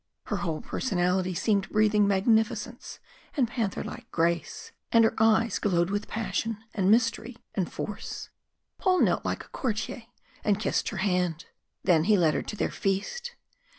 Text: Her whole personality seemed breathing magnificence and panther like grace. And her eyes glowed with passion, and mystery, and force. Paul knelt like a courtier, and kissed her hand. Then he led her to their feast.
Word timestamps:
Her 0.23 0.37
whole 0.37 0.61
personality 0.61 1.35
seemed 1.35 1.69
breathing 1.69 2.07
magnificence 2.07 2.97
and 3.37 3.47
panther 3.47 3.83
like 3.83 4.09
grace. 4.09 4.71
And 4.91 5.05
her 5.05 5.13
eyes 5.19 5.59
glowed 5.59 5.91
with 5.91 6.07
passion, 6.07 6.57
and 6.73 6.89
mystery, 6.89 7.37
and 7.53 7.71
force. 7.71 8.29
Paul 8.79 9.01
knelt 9.01 9.23
like 9.23 9.43
a 9.45 9.49
courtier, 9.49 10.05
and 10.43 10.59
kissed 10.59 10.89
her 10.89 10.97
hand. 11.05 11.45
Then 11.83 12.05
he 12.05 12.17
led 12.17 12.33
her 12.33 12.41
to 12.41 12.55
their 12.55 12.71
feast. 12.71 13.35